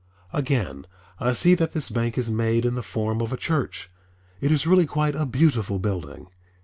Again, 0.33 0.87
I 1.19 1.33
see 1.33 1.53
that 1.53 1.73
this 1.73 1.91
bank 1.91 2.17
is 2.17 2.31
made 2.31 2.65
in 2.65 2.73
the 2.73 2.81
form 2.81 3.21
of 3.21 3.31
a 3.31 3.37
church. 3.37 3.91
It 4.39 4.51
is 4.51 4.65
really 4.65 4.87
quite 4.87 5.13
a 5.13 5.27
beautiful 5.27 5.77
building. 5.77 6.25